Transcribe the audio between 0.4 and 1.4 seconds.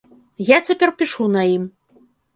Я цяпер пішу